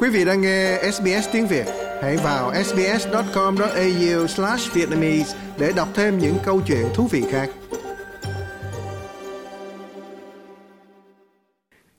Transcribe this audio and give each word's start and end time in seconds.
Quý 0.00 0.08
vị 0.08 0.24
đang 0.24 0.40
nghe 0.40 0.90
SBS 0.92 1.28
tiếng 1.32 1.46
Việt, 1.46 1.66
hãy 2.02 2.16
vào 2.16 2.64
sbs.com.au/vietnamese 2.64 5.38
để 5.58 5.72
đọc 5.76 5.88
thêm 5.94 6.18
những 6.18 6.36
câu 6.44 6.62
chuyện 6.66 6.86
thú 6.94 7.06
vị 7.06 7.24
khác. 7.30 7.50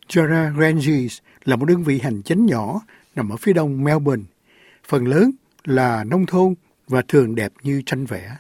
Jara 0.08 0.60
Ranges 0.60 1.18
là 1.44 1.56
một 1.56 1.66
đơn 1.66 1.84
vị 1.84 2.00
hành 2.00 2.22
chính 2.22 2.46
nhỏ 2.46 2.82
nằm 3.16 3.30
ở 3.30 3.38
phía 3.38 3.54
đông 3.54 3.84
Melbourne. 3.84 4.24
Phần 4.88 5.08
lớn 5.08 5.32
là 5.64 6.04
nông 6.04 6.26
thôn 6.26 6.56
và 6.88 7.02
thường 7.08 7.36
đẹp 7.36 7.52
như 7.64 7.82
tranh 7.86 8.06
vẽ. 8.06 8.36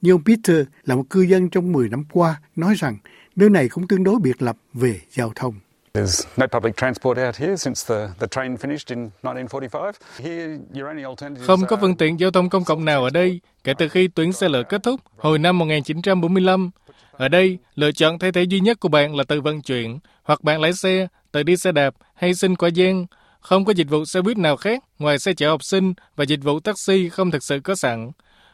Nhưng 0.00 0.14
ông 0.14 0.24
Peter 0.24 0.66
là 0.84 0.94
một 0.94 1.04
cư 1.10 1.20
dân 1.20 1.50
trong 1.50 1.72
10 1.72 1.88
năm 1.88 2.04
qua 2.12 2.40
nói 2.56 2.74
rằng 2.78 2.96
nơi 3.36 3.50
này 3.50 3.68
cũng 3.68 3.88
tương 3.88 4.04
đối 4.04 4.20
biệt 4.20 4.42
lập 4.42 4.56
về 4.74 5.00
giao 5.10 5.32
thông. 5.34 5.54
There's 5.94 6.26
no 6.36 6.46
public 6.46 6.76
transport 6.76 7.18
out 7.18 7.36
here 7.36 7.56
since 7.56 7.84
the, 7.84 8.08
the 8.18 8.26
train 8.26 8.56
finished 8.56 8.90
in 8.90 9.10
1945. 9.22 9.98
Here, 10.18 10.58
your 10.74 10.88
only 10.88 11.02
alternatives 11.04 11.46
Không 11.46 11.66
có 11.66 11.76
phương 11.80 11.96
tiện 11.96 12.20
giao 12.20 12.30
thông 12.30 12.48
công 12.48 12.64
cộng 12.64 12.84
nào 12.84 13.04
ở 13.04 13.10
đây 13.10 13.40
kể 13.64 13.74
từ 13.78 13.88
khi 13.88 14.08
tuyến 14.08 14.32
xe 14.32 14.48
lửa 14.48 14.62
kết 14.68 14.82
thúc 14.82 15.00
hồi 15.16 15.38
năm 15.38 15.58
1945. 15.58 16.70
Ở 17.12 17.28
đây, 17.28 17.58
lựa 17.74 17.92
chọn 17.92 18.18
thay 18.18 18.32
thế 18.32 18.42
duy 18.42 18.60
nhất 18.60 18.80
của 18.80 18.88
bạn 18.88 19.16
là 19.16 19.24
tự 19.24 19.40
vận 19.40 19.62
chuyển, 19.62 19.98
hoặc 20.22 20.44
bạn 20.44 20.60
lái 20.60 20.72
xe, 20.72 21.06
tự 21.32 21.42
đi 21.42 21.56
xe 21.56 21.72
đạp 21.72 21.94
hay 22.14 22.34
xin 22.34 22.56
qua 22.56 22.68
gian. 22.68 23.06
Không 23.40 23.64
có 23.64 23.72
dịch 23.72 23.90
vụ 23.90 24.04
xe 24.04 24.22
buýt 24.22 24.38
nào 24.38 24.56
khác 24.56 24.84
ngoài 24.98 25.18
xe 25.18 25.32
chở 25.32 25.48
học 25.48 25.64
sinh 25.64 25.94
và 26.16 26.24
dịch 26.24 26.42
vụ 26.42 26.60
taxi 26.60 27.08
không 27.08 27.30
thực 27.30 27.42
sự 27.42 27.60
có 27.64 27.74
sẵn. 27.74 28.10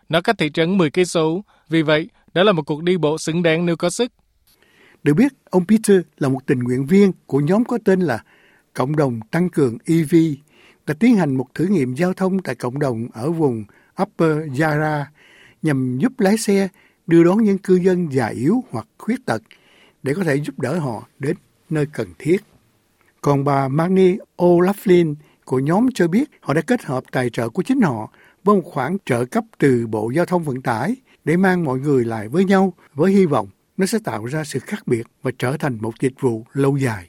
Nó 0.08 0.20
cách 0.20 0.38
thị 0.38 0.50
trấn 0.54 0.78
10 0.78 0.90
cây 0.90 1.04
số, 1.04 1.44
vì 1.68 1.82
vậy 1.82 2.08
đó 2.34 2.42
là 2.42 2.52
một 2.52 2.62
cuộc 2.62 2.82
đi 2.82 2.96
bộ 2.96 3.18
xứng 3.18 3.42
đáng 3.42 3.66
nếu 3.66 3.76
có 3.76 3.90
sức. 3.90 4.12
Được 5.02 5.14
biết, 5.14 5.32
ông 5.50 5.66
Peter 5.66 6.00
là 6.18 6.28
một 6.28 6.46
tình 6.46 6.58
nguyện 6.58 6.86
viên 6.86 7.12
của 7.26 7.40
nhóm 7.40 7.64
có 7.64 7.78
tên 7.84 8.00
là 8.00 8.22
Cộng 8.74 8.96
đồng 8.96 9.20
Tăng 9.30 9.48
cường 9.48 9.78
EV 9.84 10.14
đã 10.86 10.94
tiến 10.94 11.16
hành 11.16 11.36
một 11.36 11.54
thử 11.54 11.64
nghiệm 11.64 11.94
giao 11.94 12.14
thông 12.14 12.38
tại 12.38 12.54
cộng 12.54 12.78
đồng 12.78 13.08
ở 13.12 13.30
vùng 13.30 13.64
Upper 14.02 14.60
Yarra 14.60 15.10
nhằm 15.62 15.98
giúp 15.98 16.20
lái 16.20 16.38
xe 16.38 16.68
đưa 17.06 17.24
đón 17.24 17.44
những 17.44 17.58
cư 17.58 17.74
dân 17.74 18.12
già 18.12 18.26
yếu 18.26 18.64
hoặc 18.70 18.86
khuyết 18.98 19.26
tật 19.26 19.42
để 20.02 20.14
có 20.14 20.24
thể 20.24 20.36
giúp 20.36 20.58
đỡ 20.58 20.78
họ 20.78 21.08
đến 21.18 21.36
nơi 21.70 21.86
cần 21.92 22.08
thiết. 22.18 22.36
Còn 23.20 23.44
bà 23.44 23.68
Magni 23.68 24.16
O'Laughlin 24.36 25.14
của 25.44 25.58
nhóm 25.58 25.88
cho 25.94 26.08
biết 26.08 26.30
họ 26.40 26.54
đã 26.54 26.60
kết 26.60 26.84
hợp 26.84 27.04
tài 27.12 27.30
trợ 27.30 27.48
của 27.48 27.62
chính 27.62 27.80
họ 27.80 28.12
với 28.44 28.56
một 28.56 28.62
khoản 28.64 28.96
trợ 29.04 29.24
cấp 29.24 29.44
từ 29.58 29.86
Bộ 29.86 30.10
Giao 30.10 30.26
thông 30.26 30.42
Vận 30.42 30.62
tải 30.62 30.96
để 31.24 31.36
mang 31.36 31.64
mọi 31.64 31.78
người 31.78 32.04
lại 32.04 32.28
với 32.28 32.44
nhau 32.44 32.72
với 32.94 33.12
hy 33.12 33.26
vọng 33.26 33.48
nó 33.78 33.86
sẽ 33.86 33.98
tạo 34.04 34.24
ra 34.24 34.44
sự 34.44 34.58
khác 34.58 34.82
biệt 34.86 35.02
và 35.22 35.30
trở 35.38 35.56
thành 35.56 35.78
một 35.80 36.00
dịch 36.00 36.20
vụ 36.20 36.44
lâu 36.52 36.76
dài. 36.76 37.04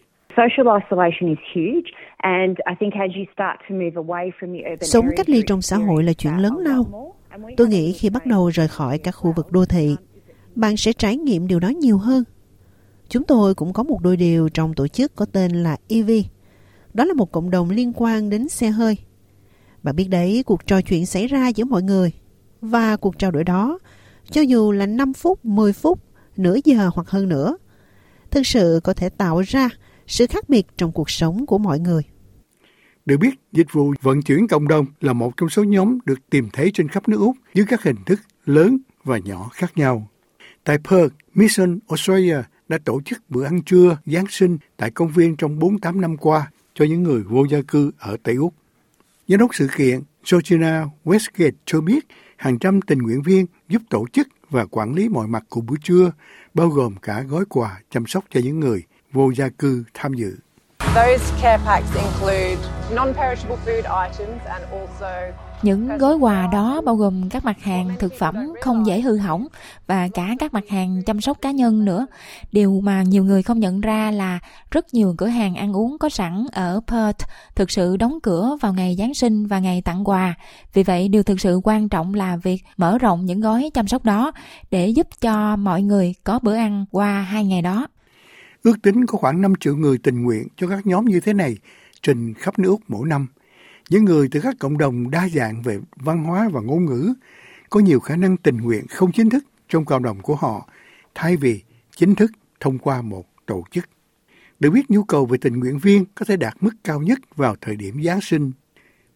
Sống 4.81 5.05
cách 5.17 5.29
ly 5.29 5.43
trong 5.47 5.61
xã 5.61 5.77
hội 5.77 6.03
là 6.03 6.13
chuyện 6.13 6.37
lớn 6.37 6.57
lao. 6.57 7.13
Tôi 7.57 7.67
nghĩ 7.67 7.93
khi 7.93 8.09
bắt 8.09 8.25
đầu 8.25 8.49
rời 8.49 8.67
khỏi 8.67 8.97
các 8.97 9.11
khu 9.11 9.33
vực 9.35 9.51
đô 9.51 9.65
thị, 9.65 9.95
bạn 10.55 10.77
sẽ 10.77 10.93
trải 10.93 11.17
nghiệm 11.17 11.47
điều 11.47 11.59
đó 11.59 11.67
nhiều 11.67 11.97
hơn. 11.97 12.23
Chúng 13.09 13.23
tôi 13.23 13.55
cũng 13.55 13.73
có 13.73 13.83
một 13.83 13.99
đôi 14.01 14.17
điều 14.17 14.49
trong 14.49 14.73
tổ 14.73 14.87
chức 14.87 15.15
có 15.15 15.25
tên 15.33 15.51
là 15.51 15.77
EV. 15.89 16.11
Đó 16.93 17.05
là 17.05 17.13
một 17.13 17.31
cộng 17.31 17.49
đồng 17.49 17.69
liên 17.69 17.93
quan 17.95 18.29
đến 18.29 18.49
xe 18.49 18.69
hơi. 18.69 18.97
Bạn 19.83 19.95
biết 19.95 20.07
đấy, 20.09 20.43
cuộc 20.45 20.67
trò 20.67 20.81
chuyện 20.81 21.05
xảy 21.05 21.27
ra 21.27 21.47
giữa 21.47 21.65
mọi 21.65 21.81
người. 21.81 22.11
Và 22.61 22.95
cuộc 22.95 23.19
trao 23.19 23.31
đổi 23.31 23.43
đó, 23.43 23.79
cho 24.31 24.41
dù 24.41 24.71
là 24.71 24.85
5 24.85 25.13
phút, 25.13 25.45
10 25.45 25.73
phút 25.73 25.99
nửa 26.39 26.57
giờ 26.63 26.89
hoặc 26.93 27.09
hơn 27.09 27.29
nữa, 27.29 27.57
thực 28.31 28.47
sự 28.47 28.79
có 28.83 28.93
thể 28.93 29.09
tạo 29.09 29.41
ra 29.41 29.69
sự 30.07 30.27
khác 30.27 30.49
biệt 30.49 30.67
trong 30.77 30.91
cuộc 30.91 31.09
sống 31.09 31.45
của 31.45 31.57
mọi 31.57 31.79
người. 31.79 32.01
Được 33.05 33.17
biết, 33.17 33.35
dịch 33.51 33.67
vụ 33.71 33.93
vận 34.01 34.21
chuyển 34.21 34.47
cộng 34.47 34.67
đồng 34.67 34.85
là 35.01 35.13
một 35.13 35.37
trong 35.37 35.49
số 35.49 35.63
nhóm 35.63 35.97
được 36.05 36.29
tìm 36.29 36.49
thấy 36.53 36.71
trên 36.73 36.87
khắp 36.87 37.09
nước 37.09 37.17
Úc 37.19 37.35
dưới 37.53 37.65
các 37.69 37.83
hình 37.83 37.95
thức 38.05 38.19
lớn 38.45 38.77
và 39.03 39.17
nhỏ 39.17 39.49
khác 39.53 39.71
nhau. 39.77 40.09
Tại 40.63 40.77
Perth, 40.89 41.13
Mission 41.33 41.79
Australia 41.87 42.37
đã 42.67 42.77
tổ 42.85 43.01
chức 43.05 43.29
bữa 43.29 43.43
ăn 43.43 43.61
trưa 43.61 43.97
Giáng 44.05 44.25
sinh 44.29 44.57
tại 44.77 44.91
công 44.91 45.11
viên 45.11 45.35
trong 45.35 45.59
48 45.59 46.01
năm 46.01 46.17
qua 46.17 46.51
cho 46.73 46.85
những 46.85 47.03
người 47.03 47.23
vô 47.23 47.45
gia 47.45 47.61
cư 47.67 47.91
ở 47.97 48.17
Tây 48.23 48.35
Úc. 48.35 48.53
Giám 49.27 49.39
đốc 49.39 49.55
sự 49.55 49.67
kiện 49.77 49.99
Georgina 50.31 50.85
Westgate 51.05 51.51
cho 51.65 51.81
biết 51.81 52.07
hàng 52.39 52.59
trăm 52.59 52.81
tình 52.81 52.99
nguyện 52.99 53.21
viên 53.21 53.45
giúp 53.67 53.81
tổ 53.89 54.05
chức 54.13 54.27
và 54.49 54.65
quản 54.65 54.93
lý 54.93 55.09
mọi 55.09 55.27
mặt 55.27 55.43
của 55.49 55.61
buổi 55.61 55.77
trưa, 55.83 56.11
bao 56.53 56.67
gồm 56.67 56.95
cả 57.01 57.21
gói 57.21 57.43
quà 57.49 57.79
chăm 57.91 58.05
sóc 58.07 58.23
cho 58.29 58.39
những 58.43 58.59
người 58.59 58.83
vô 59.11 59.31
gia 59.31 59.49
cư 59.49 59.83
tham 59.93 60.13
dự 60.13 60.37
những 65.63 65.97
gói 65.97 66.15
quà 66.15 66.47
đó 66.51 66.81
bao 66.85 66.95
gồm 66.95 67.29
các 67.29 67.45
mặt 67.45 67.61
hàng 67.61 67.89
thực 67.99 68.13
phẩm 68.19 68.35
không 68.61 68.85
dễ 68.85 69.01
hư 69.01 69.17
hỏng 69.17 69.47
và 69.87 70.07
cả 70.13 70.35
các 70.39 70.53
mặt 70.53 70.63
hàng 70.69 71.01
chăm 71.05 71.21
sóc 71.21 71.37
cá 71.41 71.51
nhân 71.51 71.85
nữa. 71.85 72.07
Điều 72.51 72.81
mà 72.83 73.03
nhiều 73.03 73.23
người 73.23 73.43
không 73.43 73.59
nhận 73.59 73.81
ra 73.81 74.11
là 74.11 74.39
rất 74.71 74.93
nhiều 74.93 75.15
cửa 75.17 75.27
hàng 75.27 75.55
ăn 75.55 75.73
uống 75.73 75.97
có 75.97 76.09
sẵn 76.09 76.45
ở 76.51 76.81
Perth 76.87 77.25
thực 77.55 77.71
sự 77.71 77.97
đóng 77.97 78.19
cửa 78.23 78.57
vào 78.61 78.73
ngày 78.73 78.95
Giáng 78.99 79.13
sinh 79.13 79.47
và 79.47 79.59
ngày 79.59 79.81
tặng 79.81 80.03
quà. 80.05 80.35
Vì 80.73 80.83
vậy, 80.83 81.07
điều 81.07 81.23
thực 81.23 81.41
sự 81.41 81.61
quan 81.63 81.89
trọng 81.89 82.13
là 82.13 82.37
việc 82.37 82.63
mở 82.77 82.97
rộng 82.97 83.25
những 83.25 83.41
gói 83.41 83.69
chăm 83.73 83.87
sóc 83.87 84.05
đó 84.05 84.31
để 84.71 84.87
giúp 84.89 85.07
cho 85.21 85.55
mọi 85.55 85.81
người 85.81 86.15
có 86.23 86.39
bữa 86.43 86.55
ăn 86.55 86.85
qua 86.91 87.21
hai 87.21 87.45
ngày 87.45 87.61
đó. 87.61 87.87
Ước 88.63 88.81
tính 88.83 89.05
có 89.05 89.17
khoảng 89.17 89.41
5 89.41 89.53
triệu 89.59 89.75
người 89.75 89.97
tình 89.97 90.23
nguyện 90.23 90.47
cho 90.57 90.67
các 90.67 90.87
nhóm 90.87 91.05
như 91.05 91.19
thế 91.19 91.33
này 91.33 91.57
trên 92.01 92.33
khắp 92.37 92.59
nước 92.59 92.69
Úc 92.69 92.81
mỗi 92.87 93.07
năm. 93.07 93.27
Những 93.89 94.05
người 94.05 94.27
từ 94.31 94.39
các 94.41 94.55
cộng 94.59 94.77
đồng 94.77 95.11
đa 95.11 95.29
dạng 95.29 95.61
về 95.61 95.79
văn 95.95 96.23
hóa 96.23 96.49
và 96.49 96.61
ngôn 96.61 96.85
ngữ 96.85 97.13
có 97.69 97.79
nhiều 97.79 97.99
khả 97.99 98.15
năng 98.15 98.37
tình 98.37 98.57
nguyện 98.57 98.87
không 98.87 99.11
chính 99.11 99.29
thức 99.29 99.43
trong 99.69 99.85
cộng 99.85 100.03
đồng 100.03 100.21
của 100.21 100.35
họ 100.35 100.69
thay 101.15 101.35
vì 101.35 101.61
chính 101.95 102.15
thức 102.15 102.31
thông 102.59 102.77
qua 102.77 103.01
một 103.01 103.25
tổ 103.45 103.63
chức. 103.71 103.89
Được 104.59 104.69
biết 104.69 104.91
nhu 104.91 105.03
cầu 105.03 105.25
về 105.25 105.37
tình 105.41 105.59
nguyện 105.59 105.79
viên 105.79 106.05
có 106.15 106.25
thể 106.25 106.37
đạt 106.37 106.53
mức 106.61 106.71
cao 106.83 107.01
nhất 107.01 107.19
vào 107.35 107.55
thời 107.61 107.75
điểm 107.75 108.03
Giáng 108.03 108.21
sinh. 108.21 108.51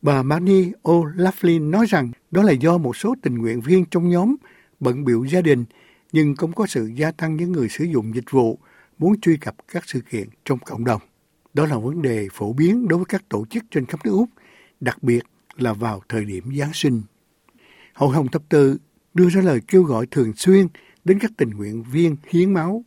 Bà 0.01 0.23
Marnie 0.23 0.71
O'Laughlin 0.83 1.69
nói 1.69 1.85
rằng 1.89 2.11
đó 2.31 2.43
là 2.43 2.51
do 2.51 2.77
một 2.77 2.97
số 2.97 3.15
tình 3.21 3.35
nguyện 3.37 3.61
viên 3.61 3.85
trong 3.85 4.09
nhóm 4.09 4.35
bận 4.79 5.05
biểu 5.05 5.25
gia 5.25 5.41
đình 5.41 5.65
nhưng 6.11 6.35
cũng 6.35 6.53
có 6.53 6.67
sự 6.67 6.91
gia 6.95 7.11
tăng 7.11 7.35
những 7.35 7.51
người 7.51 7.69
sử 7.69 7.83
dụng 7.83 8.15
dịch 8.15 8.31
vụ 8.31 8.59
muốn 8.99 9.21
truy 9.21 9.37
cập 9.37 9.55
các 9.67 9.83
sự 9.87 10.01
kiện 10.01 10.27
trong 10.45 10.59
cộng 10.59 10.85
đồng. 10.85 11.01
Đó 11.53 11.65
là 11.65 11.77
vấn 11.77 12.01
đề 12.01 12.27
phổ 12.33 12.53
biến 12.53 12.87
đối 12.87 12.97
với 12.97 13.05
các 13.05 13.29
tổ 13.29 13.45
chức 13.49 13.63
trên 13.71 13.85
khắp 13.85 13.99
nước 14.05 14.11
Úc, 14.11 14.29
đặc 14.83 15.03
biệt 15.03 15.21
là 15.57 15.73
vào 15.73 16.01
thời 16.09 16.25
điểm 16.25 16.43
Giáng 16.59 16.73
sinh. 16.73 17.01
Hội 17.93 18.15
Hồng 18.15 18.27
Thập 18.27 18.49
Tự 18.49 18.77
đưa 19.13 19.29
ra 19.29 19.41
lời 19.41 19.59
kêu 19.67 19.83
gọi 19.83 20.05
thường 20.11 20.33
xuyên 20.33 20.67
đến 21.03 21.19
các 21.19 21.31
tình 21.37 21.49
nguyện 21.49 21.83
viên 21.91 22.15
hiến 22.29 22.53
máu. 22.53 22.83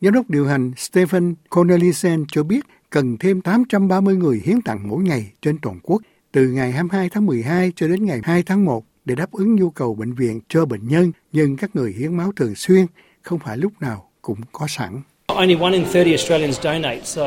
Giám 0.00 0.12
đốc 0.12 0.30
điều 0.30 0.46
hành 0.46 0.72
Stephen 0.76 1.34
Cornelissen 1.50 2.24
cho 2.28 2.42
biết 2.42 2.64
cần 2.90 3.16
thêm 3.16 3.40
830 3.40 4.16
người 4.16 4.42
hiến 4.44 4.62
tặng 4.62 4.88
mỗi 4.88 5.02
ngày 5.02 5.32
trên 5.42 5.58
toàn 5.62 5.80
quốc 5.82 6.02
từ 6.32 6.48
ngày 6.48 6.72
22 6.72 7.08
tháng 7.08 7.26
12 7.26 7.72
cho 7.76 7.88
đến 7.88 8.06
ngày 8.06 8.20
2 8.24 8.42
tháng 8.42 8.64
1 8.64 8.84
để 9.04 9.14
đáp 9.14 9.32
ứng 9.32 9.56
nhu 9.56 9.70
cầu 9.70 9.94
bệnh 9.94 10.14
viện 10.14 10.40
cho 10.48 10.64
bệnh 10.66 10.88
nhân, 10.88 11.12
nhưng 11.32 11.56
các 11.56 11.76
người 11.76 11.92
hiến 11.92 12.16
máu 12.16 12.32
thường 12.36 12.54
xuyên 12.54 12.86
không 13.22 13.38
phải 13.38 13.56
lúc 13.56 13.72
nào 13.80 14.10
cũng 14.22 14.38
có 14.52 14.66
sẵn. 14.68 15.02
Only 15.26 15.56
one 15.60 15.72
in 15.72 15.84
30 15.84 16.04
Australians 16.04 16.60
donate, 16.60 17.00
so 17.04 17.26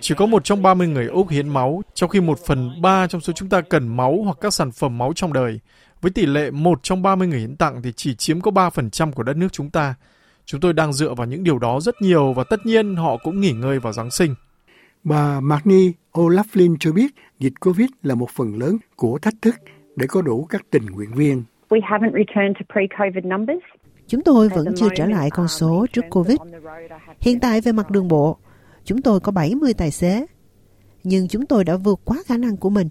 chỉ 0.00 0.14
có 0.14 0.26
một 0.26 0.44
trong 0.44 0.62
30 0.62 0.88
người 0.88 1.06
Úc 1.06 1.28
hiến 1.28 1.48
máu, 1.48 1.82
trong 1.94 2.10
khi 2.10 2.20
một 2.20 2.38
phần 2.46 2.82
ba 2.82 3.06
trong 3.06 3.20
số 3.20 3.32
chúng 3.32 3.48
ta 3.48 3.60
cần 3.60 3.96
máu 3.96 4.22
hoặc 4.24 4.38
các 4.40 4.54
sản 4.54 4.72
phẩm 4.72 4.98
máu 4.98 5.12
trong 5.16 5.32
đời. 5.32 5.60
Với 6.00 6.10
tỷ 6.10 6.26
lệ 6.26 6.50
một 6.50 6.82
trong 6.82 7.02
30 7.02 7.28
người 7.28 7.38
hiến 7.38 7.56
tặng 7.56 7.82
thì 7.82 7.92
chỉ 7.92 8.14
chiếm 8.14 8.40
có 8.40 8.50
3% 8.50 9.12
của 9.12 9.22
đất 9.22 9.36
nước 9.36 9.48
chúng 9.52 9.70
ta. 9.70 9.94
Chúng 10.44 10.60
tôi 10.60 10.72
đang 10.72 10.92
dựa 10.92 11.14
vào 11.14 11.26
những 11.26 11.44
điều 11.44 11.58
đó 11.58 11.80
rất 11.80 12.02
nhiều 12.02 12.32
và 12.32 12.44
tất 12.50 12.66
nhiên 12.66 12.96
họ 12.96 13.16
cũng 13.16 13.40
nghỉ 13.40 13.52
ngơi 13.52 13.78
vào 13.78 13.92
Giáng 13.92 14.10
sinh. 14.10 14.34
Bà 15.04 15.40
Magni 15.40 15.92
O'Laughlin 16.12 16.76
cho 16.80 16.92
biết 16.92 17.14
dịch 17.38 17.52
Covid 17.60 17.88
là 18.02 18.14
một 18.14 18.30
phần 18.30 18.58
lớn 18.58 18.76
của 18.96 19.18
thách 19.18 19.34
thức 19.42 19.54
để 19.96 20.06
có 20.06 20.22
đủ 20.22 20.44
các 20.44 20.62
tình 20.70 20.86
nguyện 20.86 21.14
viên. 21.14 21.44
We 21.68 21.80
haven't 21.80 22.12
returned 22.12 22.56
to 22.58 22.74
pre-COVID 22.74 23.36
numbers. 23.36 23.64
Chúng 24.06 24.22
tôi 24.22 24.48
vẫn 24.48 24.66
chưa 24.76 24.88
trở 24.96 25.06
lại 25.06 25.30
con 25.30 25.48
số 25.48 25.86
trước 25.92 26.04
Covid. 26.10 26.36
Hiện 27.20 27.40
tại 27.40 27.60
về 27.60 27.72
mặt 27.72 27.90
đường 27.90 28.08
bộ, 28.08 28.36
chúng 28.84 29.02
tôi 29.02 29.20
có 29.20 29.32
70 29.32 29.74
tài 29.74 29.90
xế, 29.90 30.26
nhưng 31.04 31.28
chúng 31.28 31.46
tôi 31.46 31.64
đã 31.64 31.76
vượt 31.76 32.00
quá 32.04 32.22
khả 32.26 32.36
năng 32.36 32.56
của 32.56 32.70
mình. 32.70 32.88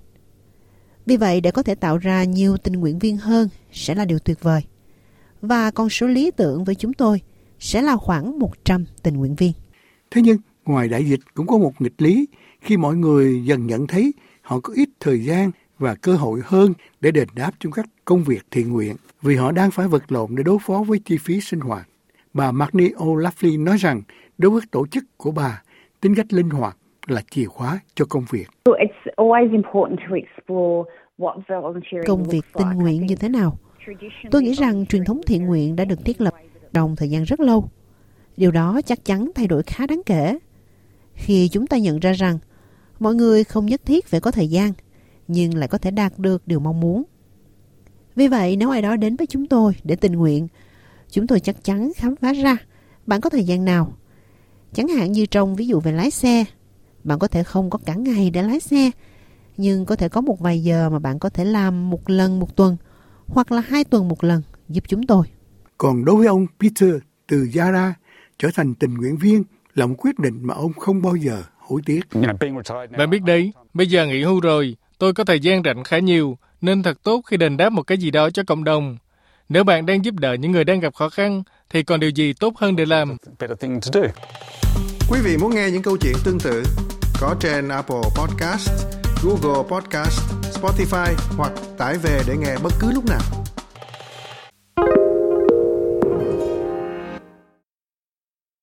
Vì 1.06 1.18
vậy, 1.18 1.42
để 1.42 1.52
có 1.52 1.64
thể 1.64 1.76
tạo 1.76 1.98
ra 1.98 2.24
nhiều 2.24 2.58
tình 2.58 2.74
nguyện 2.74 3.00
viên 3.00 3.18
hơn 3.18 3.50
sẽ 3.72 3.96
là 3.96 4.06
điều 4.06 4.20
tuyệt 4.20 4.38
vời. 4.42 4.62
Và 5.42 5.72
con 5.72 5.90
số 5.90 6.08
lý 6.08 6.32
tưởng 6.32 6.64
với 6.64 6.76
chúng 6.76 6.94
tôi 6.94 7.22
sẽ 7.60 7.82
là 7.82 7.98
khoảng 7.98 8.40
100 8.40 8.86
tình 9.04 9.18
nguyện 9.18 9.36
viên. 9.36 9.52
Thế 10.12 10.22
nhưng, 10.22 10.38
ngoài 10.66 10.88
đại 10.88 11.06
dịch 11.06 11.20
cũng 11.34 11.48
có 11.48 11.58
một 11.58 11.82
nghịch 11.82 12.02
lý 12.02 12.28
khi 12.62 12.78
mọi 12.78 12.96
người 12.96 13.46
dần 13.46 13.68
nhận 13.68 13.88
thấy 13.88 14.14
họ 14.42 14.60
có 14.60 14.74
ít 14.74 14.90
thời 15.00 15.24
gian 15.24 15.52
và 15.80 15.96
cơ 15.96 16.16
hội 16.16 16.42
hơn 16.44 16.74
để 17.02 17.12
đền 17.12 17.28
đáp 17.36 17.52
trong 17.60 17.72
các 17.72 17.86
công 18.06 18.24
việc 18.24 18.46
thiện 18.52 18.72
nguyện 18.72 18.96
vì 19.22 19.36
họ 19.36 19.52
đang 19.52 19.72
phải 19.72 19.88
vật 19.88 20.12
lộn 20.12 20.36
để 20.36 20.44
đối 20.44 20.58
phó 20.66 20.84
với 20.88 21.00
chi 21.00 21.18
phí 21.18 21.42
sinh 21.42 21.60
hoạt. 21.60 21.88
Bà 22.34 22.52
Magni 22.52 22.90
O'Laughlin 22.90 23.64
nói 23.64 23.78
rằng 23.78 24.02
đối 24.38 24.52
với 24.52 24.62
tổ 24.72 24.88
chức 24.88 25.04
của 25.18 25.32
bà, 25.32 25.62
tính 26.02 26.16
cách 26.16 26.34
linh 26.34 26.50
hoạt 26.50 26.78
là 27.08 27.22
chìa 27.32 27.46
khóa 27.46 27.80
cho 27.96 28.06
công 28.10 28.26
việc. 28.32 28.46
Công 32.06 32.24
việc 32.24 32.46
tình 32.54 32.70
nguyện 32.70 33.06
như 33.06 33.16
thế 33.16 33.30
nào? 33.30 33.58
Tôi 34.32 34.44
nghĩ 34.44 34.54
rằng 34.54 34.86
truyền 34.86 35.06
thống 35.06 35.22
thiện 35.28 35.46
nguyện 35.46 35.76
đã 35.76 35.86
được 35.86 36.06
thiết 36.06 36.22
lập 36.22 36.34
trong 36.74 36.96
thời 36.96 37.10
gian 37.10 37.24
rất 37.24 37.40
lâu. 37.40 37.70
Điều 38.38 38.52
đó 38.52 38.82
chắc 38.86 39.06
chắn 39.06 39.32
thay 39.36 39.48
đổi 39.48 39.64
khá 39.64 39.88
đáng 39.88 40.02
kể. 40.06 40.38
Khi 41.14 41.50
chúng 41.52 41.68
ta 41.68 41.78
nhận 41.78 42.00
ra 42.00 42.12
rằng 42.12 42.40
mọi 43.00 43.16
người 43.16 43.44
không 43.44 43.66
nhất 43.66 43.82
thiết 43.86 44.06
phải 44.06 44.20
có 44.20 44.32
thời 44.32 44.48
gian, 44.48 44.72
nhưng 45.28 45.58
lại 45.58 45.68
có 45.68 45.78
thể 45.78 45.92
đạt 45.92 46.14
được 46.18 46.48
điều 46.48 46.60
mong 46.60 46.80
muốn. 46.80 47.04
Vì 48.16 48.28
vậy, 48.28 48.56
nếu 48.56 48.70
ai 48.70 48.82
đó 48.82 48.96
đến 48.96 49.16
với 49.16 49.28
chúng 49.28 49.48
tôi 49.48 49.74
để 49.84 49.96
tình 49.96 50.14
nguyện, 50.14 50.48
chúng 51.14 51.28
tôi 51.28 51.40
chắc 51.40 51.64
chắn 51.64 51.92
khám 51.96 52.16
phá 52.16 52.34
ra 52.34 52.58
bạn 53.06 53.22
có 53.22 53.30
thời 53.30 53.44
gian 53.44 53.66
nào. 53.66 53.94
Chẳng 54.74 54.88
hạn 54.88 55.12
như 55.12 55.26
trong 55.26 55.56
ví 55.56 55.68
dụ 55.68 55.80
về 55.80 55.92
lái 55.92 56.12
xe, 56.12 56.46
bạn 57.04 57.20
có 57.20 57.28
thể 57.28 57.44
không 57.44 57.70
có 57.70 57.80
cả 57.86 57.94
ngày 57.94 58.30
để 58.30 58.44
lái 58.44 58.60
xe, 58.60 58.92
nhưng 59.58 59.86
có 59.86 59.96
thể 59.96 60.10
có 60.10 60.22
một 60.22 60.40
vài 60.40 60.64
giờ 60.64 60.90
mà 60.90 61.00
bạn 61.00 61.20
có 61.20 61.30
thể 61.30 61.46
làm 61.46 61.90
một 61.90 62.10
lần 62.10 62.40
một 62.40 62.56
tuần 62.56 62.78
hoặc 63.28 63.52
là 63.52 63.62
hai 63.68 63.84
tuần 63.84 64.08
một 64.08 64.24
lần 64.24 64.42
giúp 64.70 64.84
chúng 64.88 65.08
tôi. 65.08 65.26
Còn 65.78 66.06
đối 66.06 66.16
với 66.16 66.28
ông 66.28 66.48
Peter 66.60 66.96
từ 67.28 67.48
Yara, 67.56 67.94
trở 68.38 68.50
thành 68.54 68.76
tình 68.76 68.94
nguyện 68.94 69.18
viên 69.18 69.44
là 69.74 69.86
một 69.86 69.96
quyết 69.98 70.20
định 70.20 70.40
mà 70.42 70.54
ông 70.54 70.74
không 70.74 71.02
bao 71.02 71.16
giờ 71.16 71.44
hối 71.58 71.82
tiếc. 71.86 72.02
Bạn 72.98 73.10
biết 73.10 73.24
đấy, 73.24 73.52
bây 73.74 73.88
giờ 73.88 74.08
nghỉ 74.08 74.24
hưu 74.24 74.40
rồi, 74.40 74.76
tôi 74.98 75.14
có 75.14 75.24
thời 75.24 75.40
gian 75.40 75.62
rảnh 75.64 75.84
khá 75.84 76.00
nhiều, 76.00 76.38
nên 76.62 76.84
thật 76.84 77.04
tốt 77.04 77.22
khi 77.26 77.38
đền 77.38 77.58
đáp 77.58 77.70
một 77.70 77.84
cái 77.84 77.98
gì 77.98 78.12
đó 78.12 78.30
cho 78.30 78.44
cộng 78.48 78.64
đồng. 78.64 78.98
Nếu 79.54 79.64
bạn 79.64 79.86
đang 79.86 80.06
giúp 80.06 80.16
đỡ 80.16 80.34
những 80.34 80.52
người 80.52 80.64
đang 80.64 80.80
gặp 80.80 80.96
khó 80.96 81.10
khăn, 81.10 81.44
thì 81.70 81.84
còn 81.84 82.00
điều 82.00 82.10
gì 82.10 82.34
tốt 82.34 82.54
hơn 82.58 82.76
để 82.76 82.86
làm? 82.86 83.18
Quý 85.10 85.20
vị 85.24 85.38
muốn 85.38 85.56
nghe 85.56 85.72
những 85.72 85.82
câu 85.82 85.98
chuyện 85.98 86.14
tương 86.24 86.40
tự 86.40 86.64
có 87.20 87.36
trên 87.40 87.70
Apple 87.70 88.02
Podcast, 88.16 88.70
Google 89.24 89.64
Podcast, 89.70 90.20
Spotify 90.54 91.14
hoặc 91.38 91.52
tải 91.78 91.98
về 91.98 92.22
để 92.28 92.38
nghe 92.38 92.56
bất 92.64 92.74
cứ 92.80 92.92
lúc 92.92 93.06
nào. 93.06 93.43